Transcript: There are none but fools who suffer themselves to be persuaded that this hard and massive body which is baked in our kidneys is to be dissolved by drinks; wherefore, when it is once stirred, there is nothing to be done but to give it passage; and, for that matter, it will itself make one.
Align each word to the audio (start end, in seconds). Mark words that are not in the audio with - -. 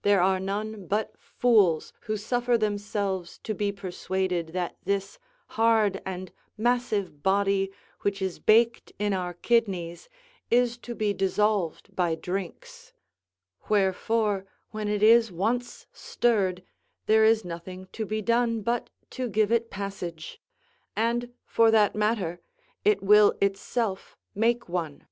There 0.00 0.22
are 0.22 0.40
none 0.40 0.86
but 0.86 1.18
fools 1.18 1.92
who 2.04 2.16
suffer 2.16 2.56
themselves 2.56 3.36
to 3.42 3.52
be 3.54 3.72
persuaded 3.72 4.54
that 4.54 4.78
this 4.86 5.18
hard 5.48 6.00
and 6.06 6.32
massive 6.56 7.22
body 7.22 7.70
which 8.00 8.22
is 8.22 8.38
baked 8.38 8.92
in 8.98 9.12
our 9.12 9.34
kidneys 9.34 10.08
is 10.50 10.78
to 10.78 10.94
be 10.94 11.12
dissolved 11.12 11.94
by 11.94 12.14
drinks; 12.14 12.94
wherefore, 13.68 14.46
when 14.70 14.88
it 14.88 15.02
is 15.02 15.30
once 15.30 15.86
stirred, 15.92 16.62
there 17.04 17.26
is 17.26 17.44
nothing 17.44 17.86
to 17.92 18.06
be 18.06 18.22
done 18.22 18.62
but 18.62 18.88
to 19.10 19.28
give 19.28 19.52
it 19.52 19.68
passage; 19.70 20.40
and, 20.96 21.34
for 21.44 21.70
that 21.70 21.94
matter, 21.94 22.40
it 22.82 23.02
will 23.02 23.34
itself 23.42 24.16
make 24.34 24.70
one. 24.70 25.06